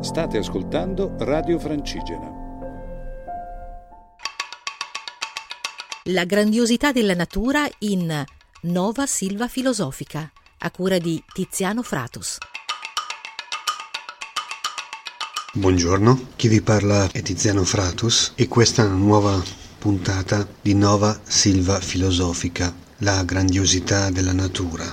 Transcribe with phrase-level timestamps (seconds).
[0.00, 2.30] State ascoltando Radio Francigena.
[6.04, 8.24] La grandiosità della natura in
[8.62, 12.38] Nova Silva Filosofica, a cura di Tiziano Fratus.
[15.54, 19.42] Buongiorno, chi vi parla è Tiziano Fratus e questa è una nuova
[19.78, 24.86] puntata di Nova Silva Filosofica, la grandiosità della natura.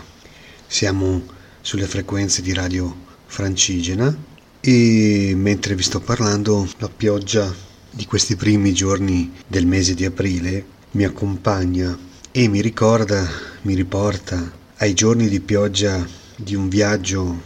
[0.66, 1.22] Siamo
[1.62, 4.34] sulle frequenze di Radio Francigena
[4.68, 7.54] e mentre vi sto parlando la pioggia
[7.92, 11.96] di questi primi giorni del mese di aprile mi accompagna
[12.32, 13.30] e mi ricorda,
[13.62, 16.04] mi riporta ai giorni di pioggia
[16.36, 17.42] di un viaggio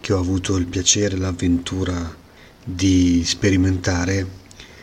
[0.00, 2.12] che ho avuto il piacere e l'avventura
[2.64, 4.26] di sperimentare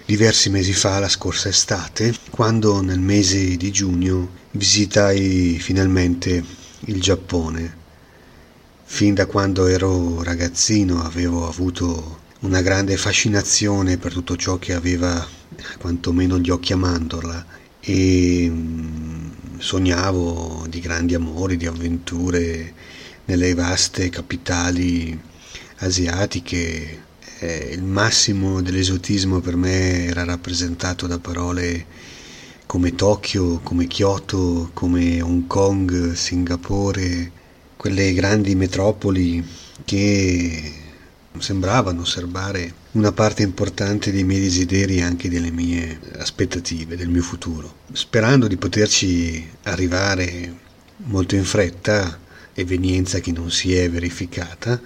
[0.06, 6.42] diversi mesi fa, la scorsa estate, quando nel mese di giugno visitai finalmente
[6.86, 7.80] il Giappone
[8.94, 15.26] Fin da quando ero ragazzino avevo avuto una grande fascinazione per tutto ciò che aveva
[15.80, 17.44] quantomeno gli occhi a mandorla
[17.80, 22.74] e mm, sognavo di grandi amori, di avventure
[23.26, 25.20] nelle vaste capitali
[25.78, 27.04] asiatiche.
[27.40, 31.86] il massimo dell'esotismo per me era rappresentato da parole
[32.68, 37.40] come Tokyo, come Kyoto, come Hong Kong, Singapore,
[37.82, 39.44] quelle grandi metropoli
[39.84, 40.72] che
[41.40, 47.24] sembravano serbare una parte importante dei miei desideri e anche delle mie aspettative, del mio
[47.24, 47.78] futuro.
[47.92, 50.56] Sperando di poterci arrivare
[50.98, 52.20] molto in fretta,
[52.54, 54.80] evenienza che non si è verificata,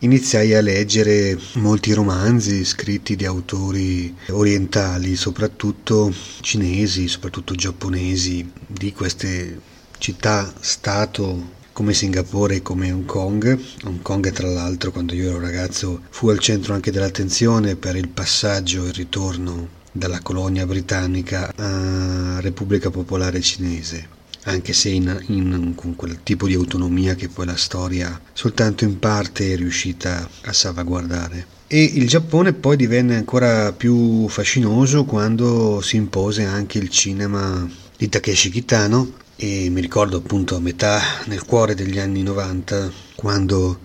[0.00, 9.58] iniziai a leggere molti romanzi scritti di autori orientali, soprattutto cinesi, soprattutto giapponesi, di queste
[9.96, 13.58] città-stato come Singapore e come Hong Kong.
[13.82, 18.08] Hong Kong tra l'altro quando io ero ragazzo fu al centro anche dell'attenzione per il
[18.08, 24.08] passaggio e il ritorno dalla colonia britannica a Repubblica Popolare Cinese
[24.44, 28.98] anche se in, in, con quel tipo di autonomia che poi la storia soltanto in
[28.98, 31.46] parte è riuscita a salvaguardare.
[31.66, 38.08] E il Giappone poi divenne ancora più fascinoso quando si impose anche il cinema di
[38.08, 43.80] Takeshi Kitano e mi ricordo appunto a metà nel cuore degli anni 90 quando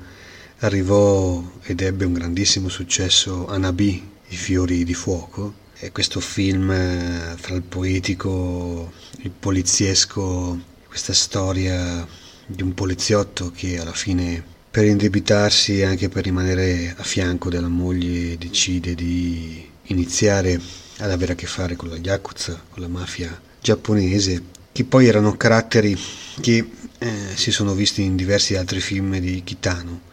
[0.60, 7.36] arrivò ed ebbe un grandissimo successo Anabi, I fiori di fuoco, e questo film eh,
[7.38, 12.06] fra il poetico, il poliziesco, questa storia
[12.46, 17.70] di un poliziotto che alla fine per indebitarsi e anche per rimanere a fianco della
[17.70, 20.60] moglie decide di iniziare
[20.98, 25.36] ad avere a che fare con la Yakuza, con la mafia giapponese che poi erano
[25.36, 25.98] caratteri
[26.42, 26.70] che
[27.00, 30.08] eh, si sono visti in diversi altri film di Kitano.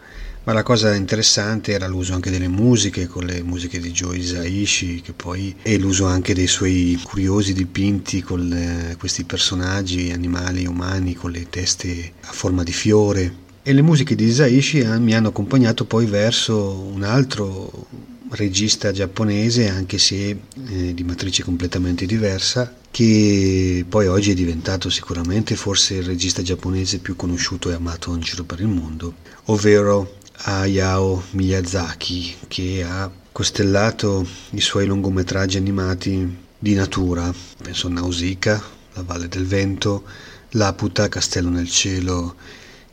[0.47, 5.03] Ma la cosa interessante era l'uso anche delle musiche, con le musiche di Joe Isaishi,
[5.13, 11.31] poi, e l'uso anche dei suoi curiosi dipinti con le, questi personaggi, animali umani, con
[11.31, 13.45] le teste a forma di fiore.
[13.61, 17.87] E le musiche di Isaishi eh, mi hanno accompagnato poi verso un altro
[18.31, 25.55] regista giapponese, anche se eh, di matrice completamente diversa, che poi oggi è diventato sicuramente
[25.55, 29.15] forse il regista giapponese più conosciuto e amato in giro per il mondo,
[29.45, 38.61] ovvero Hayao Miyazaki, che ha costellato i suoi lungometraggi animati di natura, penso a Nausicaa,
[38.93, 40.03] La Valle del Vento,
[40.51, 42.35] Laputa, Castello nel Cielo,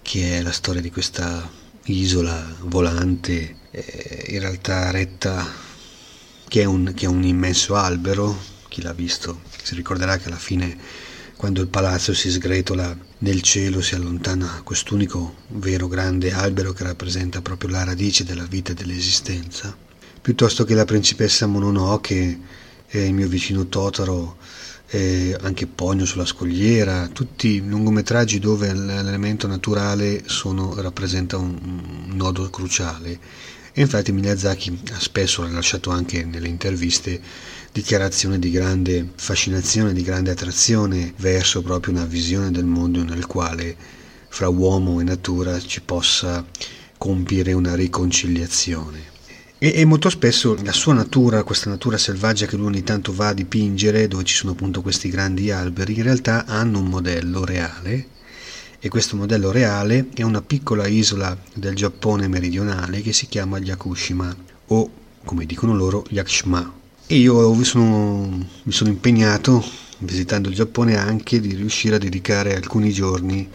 [0.02, 5.46] che è la storia di questa isola volante, eh, in realtà retta,
[6.48, 8.36] che è, un, che è un immenso albero,
[8.68, 10.76] chi l'ha visto si ricorderà che alla fine
[11.36, 17.40] quando il palazzo si sgretola nel cielo si allontana quest'unico vero grande albero che rappresenta
[17.40, 19.76] proprio la radice della vita e dell'esistenza,
[20.20, 22.38] piuttosto che la principessa Mononoke
[22.86, 24.36] e il mio vicino Totaro
[24.94, 32.48] eh, anche Pogno sulla scogliera, tutti lungometraggi dove l'elemento naturale sono, rappresenta un, un nodo
[32.48, 33.18] cruciale.
[33.72, 37.20] E infatti Miyazaki ha spesso rilasciato anche nelle interviste
[37.72, 43.76] dichiarazioni di grande fascinazione, di grande attrazione verso proprio una visione del mondo nel quale
[44.28, 46.46] fra uomo e natura ci possa
[46.96, 49.13] compiere una riconciliazione.
[49.64, 53.28] E, e, molto spesso la sua natura, questa natura selvaggia che lui ogni tanto va
[53.28, 58.08] a dipingere, dove ci sono appunto questi grandi alberi, in realtà hanno un modello reale
[58.78, 64.36] e questo modello reale è una piccola isola del Giappone meridionale che si chiama Yakushima
[64.66, 64.90] o
[65.24, 66.72] come dicono loro Yakushima.
[67.06, 69.64] E io sono, mi sono impegnato
[70.00, 73.48] visitando il Giappone anche di riuscire a dedicare alcuni giorni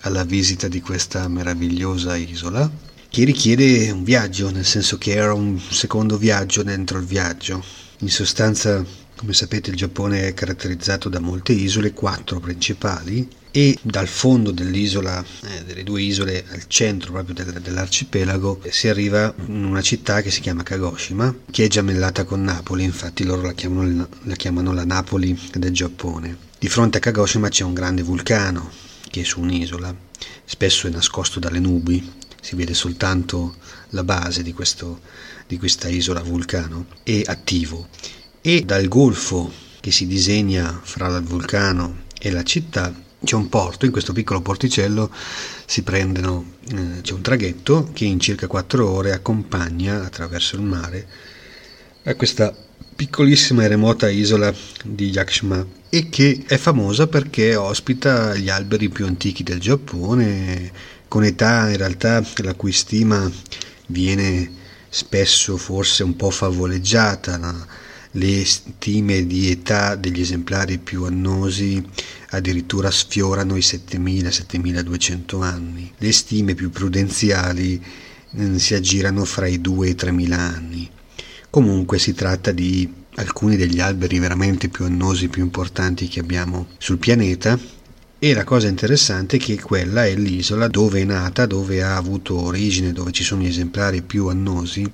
[0.00, 5.60] alla visita di questa meravigliosa isola che richiede un viaggio, nel senso che era un
[5.70, 7.64] secondo viaggio dentro il viaggio.
[8.00, 8.84] In sostanza,
[9.14, 15.24] come sapete, il Giappone è caratterizzato da molte isole, quattro principali, e dal fondo dell'isola,
[15.44, 20.32] eh, delle due isole al centro proprio del, dell'arcipelago, si arriva in una città che
[20.32, 24.84] si chiama Kagoshima, che è gemellata con Napoli, infatti loro la chiamano, la chiamano la
[24.84, 26.36] Napoli del Giappone.
[26.58, 28.72] Di fronte a Kagoshima c'è un grande vulcano
[29.08, 29.94] che è su un'isola,
[30.44, 33.54] spesso è nascosto dalle nubi, si vede soltanto
[33.90, 35.00] la base di, questo,
[35.46, 37.88] di questa isola vulcano, è attivo.
[38.42, 39.50] E dal golfo
[39.80, 42.94] che si disegna fra il vulcano e la città
[43.24, 45.10] c'è un porto, in questo piccolo porticello
[45.64, 51.08] si prendono, eh, c'è un traghetto che in circa 4 ore accompagna attraverso il mare
[52.02, 52.54] a questa
[52.94, 54.54] piccolissima e remota isola
[54.84, 60.72] di Yakushima e che è famosa perché ospita gli alberi più antichi del Giappone,
[61.14, 63.30] con età in realtà la cui stima
[63.86, 64.50] viene
[64.88, 67.36] spesso forse un po' favoleggiata.
[67.36, 67.66] No?
[68.10, 71.80] Le stime di età degli esemplari più annosi
[72.30, 75.92] addirittura sfiorano i 7.000-7.200 anni.
[75.98, 77.80] Le stime più prudenziali
[78.32, 80.90] eh, si aggirano fra i 2 e i 3.000 anni.
[81.48, 86.98] Comunque si tratta di alcuni degli alberi veramente più annosi, più importanti che abbiamo sul
[86.98, 87.56] pianeta
[88.24, 92.40] e la cosa interessante è che quella è l'isola dove è nata, dove ha avuto
[92.40, 94.90] origine, dove ci sono gli esemplari più annosi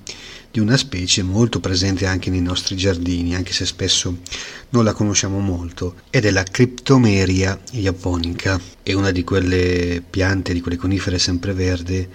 [0.51, 4.17] di una specie molto presente anche nei nostri giardini, anche se spesso
[4.71, 8.59] non la conosciamo molto, ed è la Cryptomeria japonica.
[8.83, 12.09] È una di quelle piante, di quelle conifere sempreverde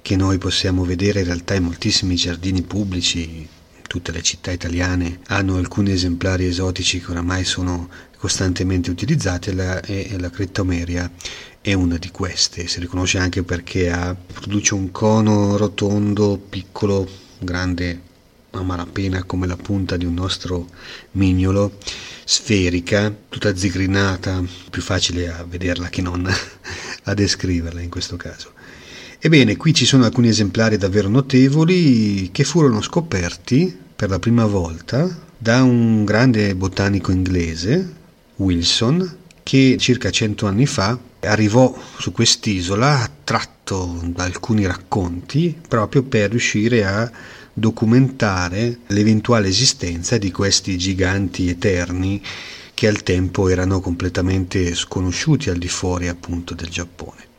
[0.00, 3.46] che noi possiamo vedere in realtà in moltissimi giardini pubblici,
[3.86, 9.80] tutte le città italiane hanno alcuni esemplari esotici che oramai sono costantemente utilizzati e la,
[9.80, 11.10] e la Cryptomeria
[11.60, 12.66] è una di queste.
[12.68, 17.08] Si riconosce anche perché ha, produce un cono rotondo, piccolo,
[17.38, 18.12] grande
[18.50, 20.68] a malapena come la punta di un nostro
[21.12, 21.78] mignolo,
[22.24, 26.26] sferica, tutta zigrinata, più facile a vederla che non
[27.04, 28.52] a descriverla in questo caso.
[29.18, 35.22] Ebbene, qui ci sono alcuni esemplari davvero notevoli che furono scoperti per la prima volta
[35.36, 38.02] da un grande botanico inglese,
[38.36, 46.30] Wilson, che circa cento anni fa arrivò su quest'isola attratto da alcuni racconti proprio per
[46.30, 47.10] riuscire a
[47.52, 52.20] documentare l'eventuale esistenza di questi giganti eterni
[52.74, 57.33] che al tempo erano completamente sconosciuti al di fuori appunto del Giappone.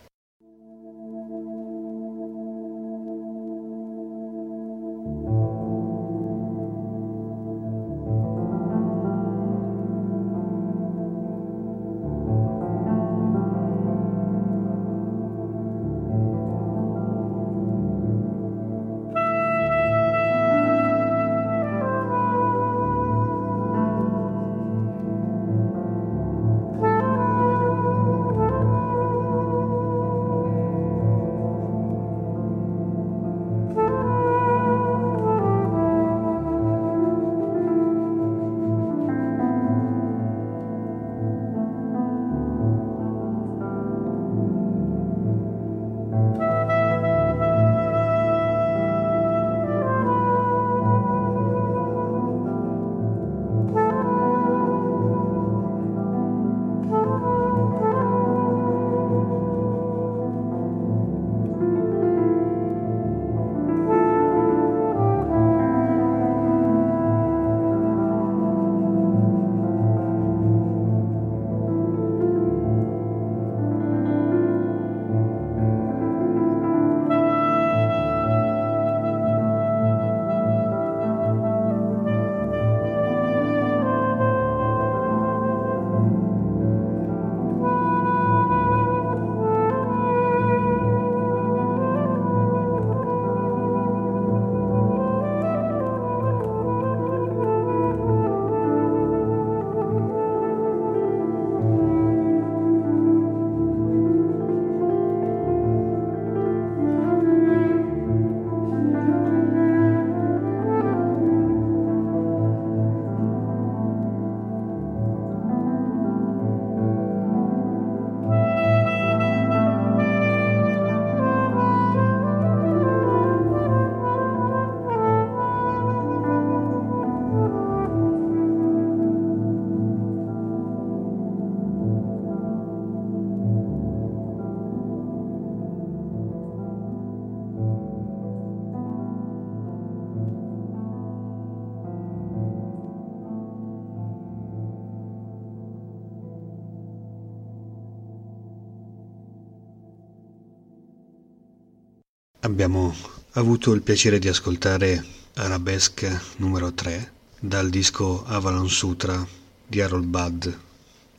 [152.56, 152.96] Abbiamo
[153.32, 159.28] avuto il piacere di ascoltare Arabesque numero 3 dal disco Avalon Sutra
[159.68, 160.48] di Harold Budd,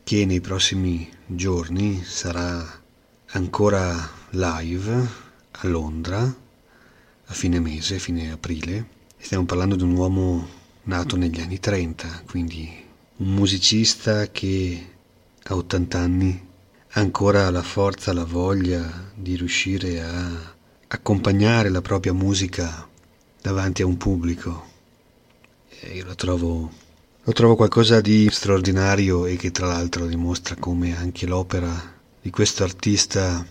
[0.02, 2.80] che nei prossimi giorni sarà
[3.32, 5.08] ancora live
[5.50, 8.88] a Londra a fine mese, fine aprile.
[9.18, 10.48] Stiamo parlando di un uomo
[10.84, 12.66] nato negli anni 30, quindi
[13.16, 14.86] un musicista che
[15.42, 16.48] a 80 anni
[16.92, 20.55] ha ancora la forza, la voglia di riuscire a
[20.88, 22.88] accompagnare la propria musica
[23.40, 24.74] davanti a un pubblico.
[25.80, 26.70] E io lo trovo,
[27.22, 32.62] lo trovo qualcosa di straordinario e che tra l'altro dimostra come anche l'opera di questo
[32.62, 33.44] artista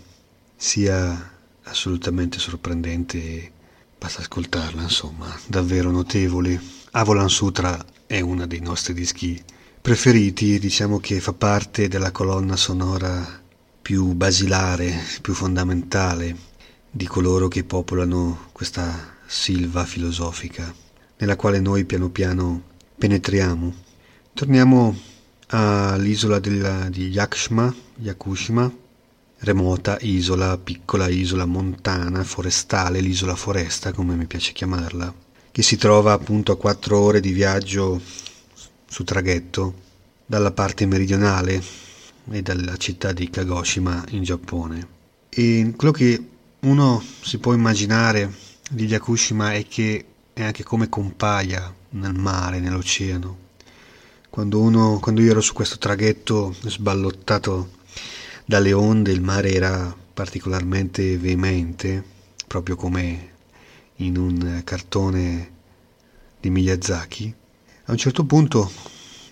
[0.55, 1.31] sia
[1.63, 3.51] assolutamente sorprendente
[3.97, 6.61] basta ascoltarla, insomma, davvero notevole.
[6.91, 9.41] Avolan Sutra è uno dei nostri dischi
[9.81, 13.41] preferiti, diciamo che fa parte della colonna sonora
[13.81, 16.53] più basilare, più fondamentale
[16.95, 20.73] di coloro che popolano questa silva filosofica
[21.17, 22.61] nella quale noi piano piano
[22.97, 23.73] penetriamo.
[24.33, 24.97] Torniamo
[25.47, 28.73] all'isola della, di Yakushima, Yakushima,
[29.39, 35.13] remota isola, piccola isola montana, forestale, l'isola foresta come mi piace chiamarla,
[35.51, 37.99] che si trova appunto a quattro ore di viaggio
[38.87, 39.81] su traghetto
[40.25, 41.61] dalla parte meridionale
[42.31, 44.87] e dalla città di Kagoshima in Giappone.
[45.27, 46.29] E quello che
[46.65, 48.33] uno si può immaginare
[48.71, 53.37] di Yakushima è che è anche come compaia nel mare, nell'oceano.
[54.31, 57.69] Quando, uno, quando io ero su questo traghetto sballottato
[58.45, 62.03] dalle onde, il mare era particolarmente veemente,
[62.47, 63.33] proprio come
[63.97, 65.51] in un cartone
[66.39, 67.33] di Miyazaki.
[67.85, 68.71] A un certo punto,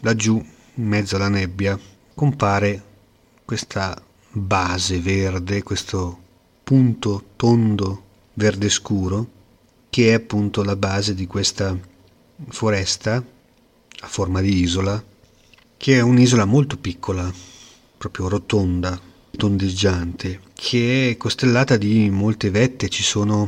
[0.01, 0.35] laggiù,
[0.75, 1.77] in mezzo alla nebbia,
[2.13, 2.83] compare
[3.43, 3.99] questa
[4.29, 6.22] base verde, questo
[6.73, 8.03] punto tondo
[8.33, 9.27] verde scuro
[9.91, 11.77] che è appunto la base di questa
[12.47, 13.23] foresta
[13.99, 15.03] a forma di isola
[15.77, 17.31] che è un'isola molto piccola
[17.95, 18.99] proprio rotonda
[19.37, 22.89] tondeggiante che è costellata di molte vette.
[22.89, 23.47] Ci sono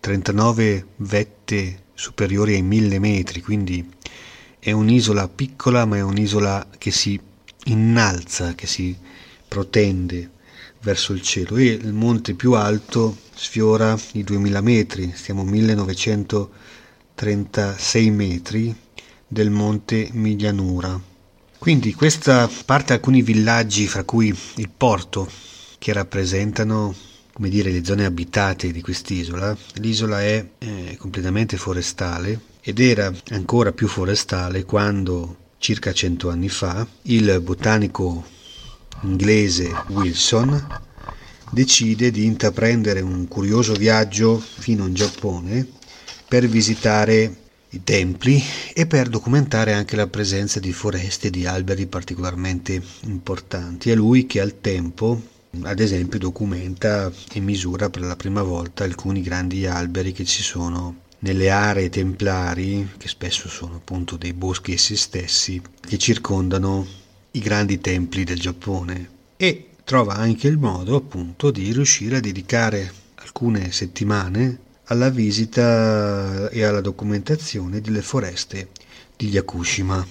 [0.00, 3.86] 39 vette superiori ai 1000 metri quindi
[4.58, 7.20] è un'isola piccola ma è un'isola che si
[7.64, 8.96] innalza che si
[9.46, 10.38] protende
[10.82, 18.10] verso il cielo e il monte più alto sfiora i 2000 metri, stiamo a 1936
[18.10, 18.74] metri
[19.26, 21.00] del monte Miglianura.
[21.58, 25.28] Quindi questa parte alcuni villaggi, fra cui il porto,
[25.78, 26.94] che rappresentano
[27.32, 29.56] come dire, le zone abitate di quest'isola.
[29.74, 36.86] L'isola è eh, completamente forestale ed era ancora più forestale quando, circa cento anni fa,
[37.02, 38.38] il botanico
[39.02, 40.78] inglese Wilson
[41.50, 45.66] decide di intraprendere un curioso viaggio fino in Giappone
[46.28, 47.36] per visitare
[47.70, 48.42] i templi
[48.72, 53.90] e per documentare anche la presenza di foreste e di alberi particolarmente importanti.
[53.90, 55.20] È lui che al tempo,
[55.62, 61.02] ad esempio, documenta e misura per la prima volta alcuni grandi alberi che ci sono
[61.20, 66.86] nelle aree templari, che spesso sono appunto dei boschi essi stessi, che circondano
[67.32, 72.92] i grandi templi del Giappone e trova anche il modo appunto di riuscire a dedicare
[73.16, 78.70] alcune settimane alla visita e alla documentazione delle foreste
[79.16, 80.04] di Yakushima.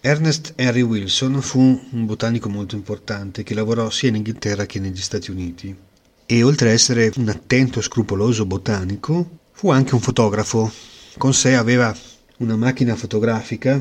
[0.00, 1.60] Ernest Henry Wilson fu
[1.90, 5.76] un botanico molto importante che lavorò sia in Inghilterra che negli Stati Uniti
[6.24, 10.72] e oltre a essere un attento e scrupoloso botanico fu anche un fotografo.
[11.18, 11.94] Con sé aveva
[12.38, 13.80] una macchina fotografica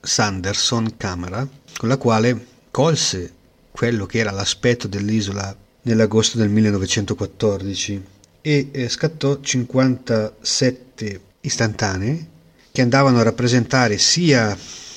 [0.00, 3.32] Sanderson camera con la quale colse
[3.70, 8.04] quello che era l'aspetto dell'isola nell'agosto del 1914
[8.40, 12.26] e eh, scattò 57 istantanee
[12.72, 14.56] che andavano a rappresentare sia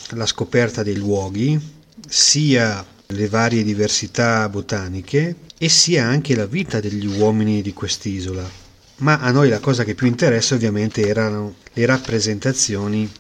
[0.10, 1.60] la scoperta dei luoghi,
[2.08, 8.50] sia le varie diversità botaniche e sia anche la vita degli uomini di quest'isola.
[8.98, 13.12] Ma a noi la cosa che più interessa ovviamente erano le rappresentazioni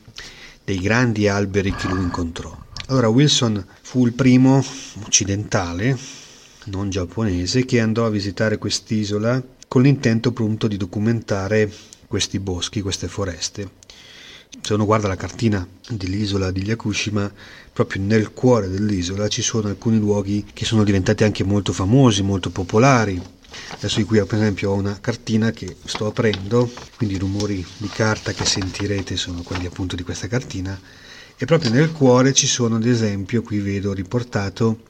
[0.71, 2.57] dei grandi alberi che lui incontrò.
[2.87, 4.63] Allora Wilson fu il primo
[5.03, 5.97] occidentale,
[6.65, 11.69] non giapponese, che andò a visitare quest'isola con l'intento appunto di documentare
[12.07, 13.71] questi boschi, queste foreste.
[14.61, 17.29] Se uno guarda la cartina dell'isola di Yakushima,
[17.73, 22.49] proprio nel cuore dell'isola ci sono alcuni luoghi che sono diventati anche molto famosi, molto
[22.49, 23.21] popolari.
[23.75, 28.31] Adesso qui per esempio ho una cartina che sto aprendo, quindi i rumori di carta
[28.33, 30.79] che sentirete sono quelli appunto di questa cartina
[31.37, 34.81] e proprio nel cuore ci sono ad esempio, qui vedo riportato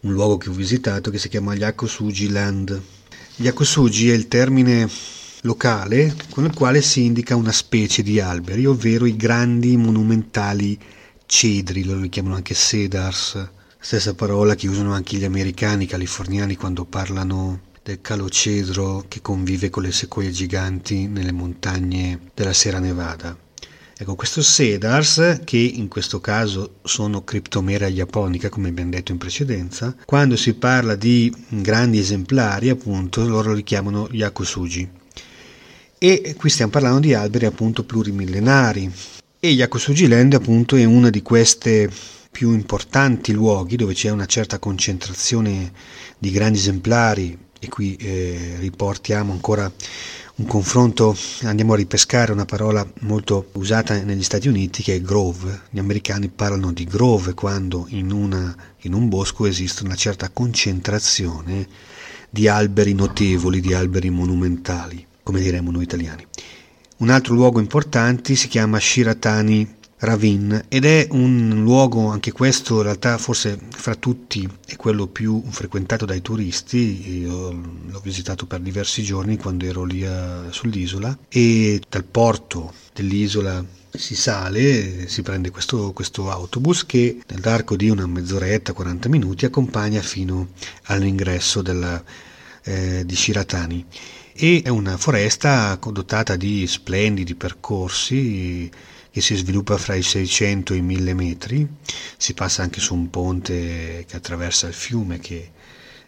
[0.00, 2.82] un luogo che ho visitato che si chiama Yakusuji Land.
[3.36, 4.88] Yakusuji è il termine
[5.42, 10.78] locale con il quale si indica una specie di alberi, ovvero i grandi monumentali
[11.26, 16.56] cedri, loro li chiamano anche cedars, stessa parola che usano anche gli americani, i californiani
[16.56, 23.36] quando parlano del calocedro che convive con le sequoie giganti nelle montagne della Sierra Nevada.
[23.96, 29.94] Ecco, questo Cedars, che in questo caso sono Cryptomera japonica, come abbiamo detto in precedenza,
[30.04, 34.88] quando si parla di grandi esemplari, appunto, loro li chiamano Yakusuji.
[35.98, 38.90] E qui stiamo parlando di alberi appunto plurimillenari.
[39.38, 41.88] E Yakusuji Land appunto è una di queste
[42.30, 45.70] più importanti luoghi dove c'è una certa concentrazione
[46.18, 49.70] di grandi esemplari e qui eh, riportiamo ancora
[50.34, 55.60] un confronto, andiamo a ripescare una parola molto usata negli Stati Uniti che è grove.
[55.70, 61.68] Gli americani parlano di grove quando in, una, in un bosco esiste una certa concentrazione
[62.28, 66.26] di alberi notevoli, di alberi monumentali, come diremmo noi italiani.
[66.96, 72.82] Un altro luogo importante si chiama Shiratani Ravin ed è un luogo, anche questo in
[72.82, 77.50] realtà forse fra tutti è quello più frequentato dai turisti, io
[77.86, 84.16] l'ho visitato per diversi giorni quando ero lì a, sull'isola e dal porto dell'isola si
[84.16, 90.48] sale, si prende questo, questo, autobus che nell'arco di una mezz'oretta, 40 minuti accompagna fino
[90.84, 92.02] all'ingresso della,
[92.64, 93.84] eh, di Shiratani.
[94.32, 98.68] E è una foresta dotata di splendidi percorsi
[99.12, 101.68] che si sviluppa fra i 600 e i 1000 metri,
[102.16, 105.50] si passa anche su un ponte che attraversa il fiume che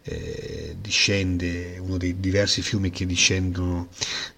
[0.02, 3.88] eh, discende, uno dei diversi fiumi che discendono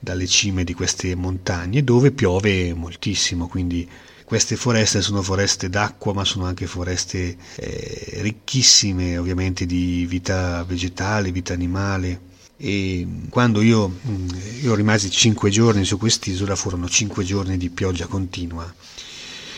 [0.01, 3.89] dalle cime di queste montagne, dove piove moltissimo, quindi
[4.25, 11.31] queste foreste sono foreste d'acqua, ma sono anche foreste eh, ricchissime ovviamente di vita vegetale,
[11.31, 14.29] vita animale e quando io, mm,
[14.63, 18.73] io rimasi cinque giorni su quest'isola furono cinque giorni di pioggia continua.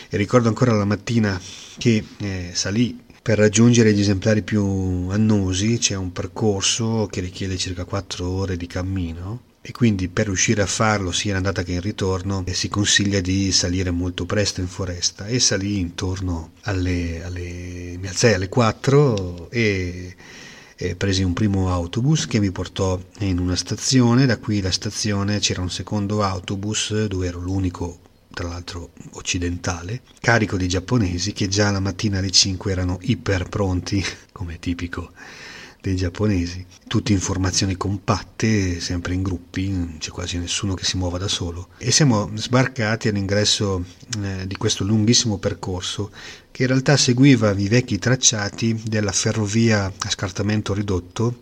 [0.09, 1.39] E ricordo ancora la mattina
[1.77, 7.85] che eh, salì per raggiungere gli esemplari più annosi c'è un percorso che richiede circa
[7.85, 11.81] quattro ore di cammino e quindi per riuscire a farlo sia in andata che in
[11.81, 15.27] ritorno eh, si consiglia di salire molto presto in foresta.
[15.27, 20.15] E salì intorno alle, alle mi alzai alle 4 e
[20.81, 25.39] eh, presi un primo autobus che mi portò in una stazione, da qui la stazione
[25.39, 27.99] c'era un secondo autobus dove ero l'unico
[28.33, 34.01] tra l'altro occidentale, carico di giapponesi che già la mattina alle 5 erano iper pronti,
[34.31, 35.11] come tipico
[35.81, 41.17] dei giapponesi, tutte informazioni compatte, sempre in gruppi, non c'è quasi nessuno che si muova
[41.17, 41.69] da solo.
[41.77, 43.83] E siamo sbarcati all'ingresso
[44.21, 46.11] eh, di questo lunghissimo percorso
[46.59, 51.37] che in realtà seguiva i vecchi tracciati della ferrovia a scartamento ridotto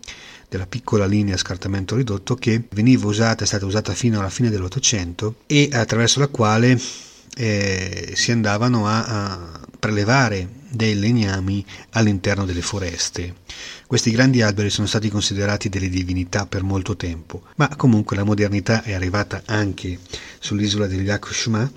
[0.48, 4.48] della piccola linea a scartamento ridotto che veniva usata, è stata usata fino alla fine
[4.48, 6.80] dell'Ottocento e attraverso la quale
[7.36, 13.34] eh, si andavano a, a prelevare dei legnami all'interno delle foreste.
[13.88, 18.84] Questi grandi alberi sono stati considerati delle divinità per molto tempo, ma comunque la modernità
[18.84, 19.98] è arrivata anche
[20.38, 21.68] sull'isola degli Yakushima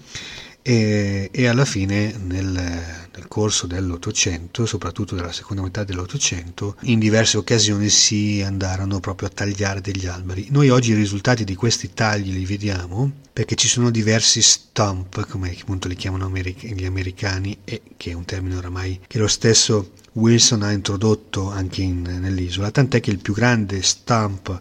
[0.62, 7.38] e, e alla fine nel, nel corso dell'Ottocento, soprattutto della seconda metà dell'Ottocento, in diverse
[7.38, 10.48] occasioni si andarono proprio a tagliare degli alberi.
[10.50, 15.56] Noi oggi i risultati di questi tagli li vediamo perché ci sono diversi stump, come
[15.60, 20.64] appunto li chiamano gli americani, e che è un termine oramai che lo stesso Wilson
[20.64, 24.60] ha introdotto anche in, nell'isola, tant'è che il più grande stump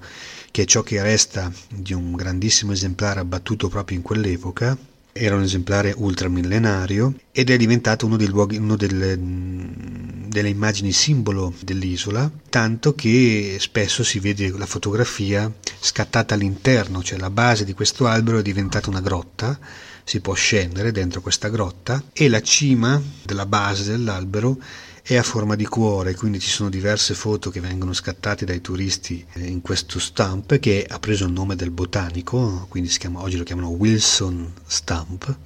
[0.53, 4.77] che è ciò che resta di un grandissimo esemplare abbattuto proprio in quell'epoca,
[5.13, 12.31] era un esemplare ultramillenario ed è diventato uno, luoghi, uno delle, delle immagini simbolo dell'isola,
[12.49, 18.39] tanto che spesso si vede la fotografia scattata all'interno, cioè la base di questo albero
[18.39, 19.59] è diventata una grotta,
[20.05, 24.59] si può scendere dentro questa grotta e la cima della base dell'albero
[25.03, 29.25] è a forma di cuore, quindi ci sono diverse foto che vengono scattate dai turisti
[29.35, 33.45] eh, in questo stamp che ha preso il nome del botanico, quindi chiama, oggi lo
[33.45, 35.37] chiamano Wilson Stamp.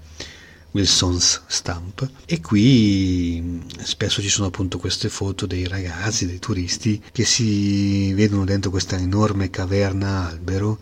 [0.75, 7.01] Wilson's Stamp e qui mm, spesso ci sono appunto queste foto dei ragazzi, dei turisti
[7.13, 10.81] che si vedono dentro questa enorme caverna albero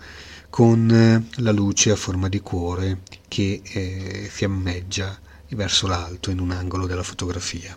[0.48, 6.50] con eh, la luce a forma di cuore che eh, fiammeggia verso l'alto in un
[6.50, 7.76] angolo della fotografia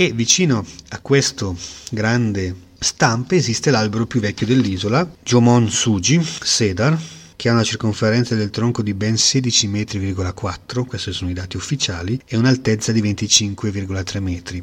[0.00, 1.54] e vicino a questo
[1.90, 6.98] grande stampe esiste l'albero più vecchio dell'isola, Jomon Suji Cedar,
[7.40, 12.20] che ha una circonferenza del tronco di ben 16,4 metri, questi sono i dati ufficiali,
[12.26, 14.62] e un'altezza di 25,3 metri.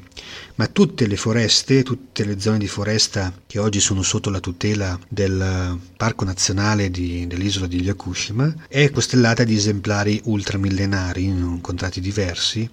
[0.58, 5.00] Ma tutte le foreste, tutte le zone di foresta che oggi sono sotto la tutela
[5.08, 12.70] del Parco Nazionale di, dell'isola di Yakushima è costellata di esemplari ultramillenari in incontrati diversi.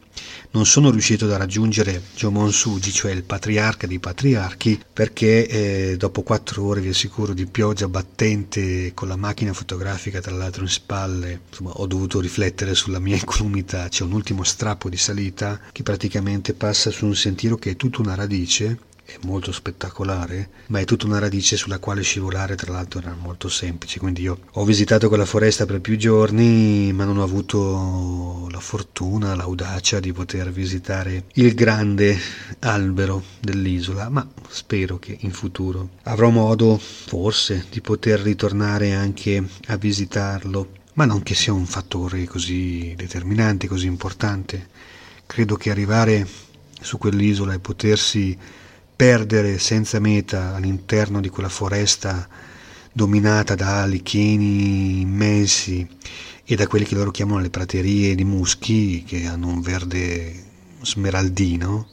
[0.51, 6.23] Non sono riuscito a raggiungere Jomon Suji, cioè il patriarca dei patriarchi, perché eh, dopo
[6.23, 11.41] quattro ore vi assicuro di pioggia battente con la macchina fotografica tra l'altro in spalle,
[11.49, 13.89] insomma, ho dovuto riflettere sulla mia incolumità.
[13.89, 18.01] C'è un ultimo strappo di salita che praticamente passa su un sentiero che è tutta
[18.01, 23.01] una radice è molto spettacolare, ma è tutta una radice sulla quale scivolare, tra l'altro
[23.01, 27.23] era molto semplice, quindi io ho visitato quella foresta per più giorni, ma non ho
[27.23, 32.19] avuto la fortuna, l'audacia di poter visitare il grande
[32.61, 39.77] albero dell'isola, ma spero che in futuro avrò modo, forse, di poter ritornare anche a
[39.77, 44.69] visitarlo, ma non che sia un fattore così determinante, così importante.
[45.27, 46.27] Credo che arrivare
[46.81, 48.39] su quell'isola e potersi
[48.97, 52.29] perdere senza meta all'interno di quella foresta
[52.93, 55.87] dominata da alicheni immensi
[56.45, 60.45] e da quelle che loro chiamano le praterie di muschi che hanno un verde
[60.83, 61.89] smeraldino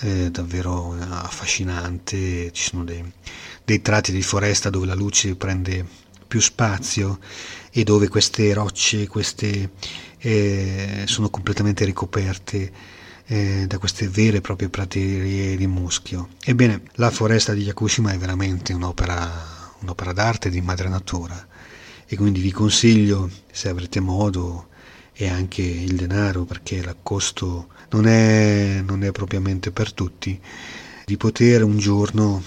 [0.00, 2.50] eh, davvero affascinante.
[2.52, 3.04] Ci sono dei,
[3.64, 5.86] dei tratti di foresta dove la luce prende
[6.26, 7.18] più spazio
[7.70, 9.70] e dove queste rocce queste,
[10.18, 12.72] eh, sono completamente ricoperte
[13.32, 16.28] eh, da queste vere e proprie praterie di muschio.
[16.44, 21.48] Ebbene, la foresta di Yakushima è veramente un'opera, un'opera d'arte di madre natura
[22.06, 24.68] e quindi vi consiglio, se avrete modo
[25.14, 30.38] e anche il denaro, perché il costo non è, non è propriamente per tutti,
[31.06, 32.42] di poter un giorno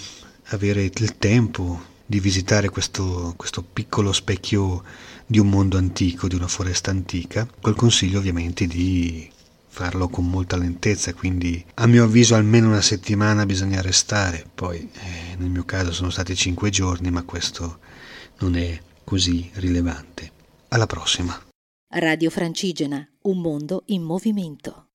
[0.50, 4.84] avere il tempo di visitare questo, questo, piccolo specchio
[5.26, 9.28] di un mondo antico, di una foresta antica, col consiglio ovviamente di
[9.76, 15.36] farlo con molta lentezza, quindi a mio avviso almeno una settimana bisogna restare, poi eh,
[15.36, 17.80] nel mio caso sono stati cinque giorni, ma questo
[18.40, 20.32] non è così rilevante.
[20.70, 21.38] Alla prossima.
[21.94, 24.86] Radio Francigena, un mondo in movimento.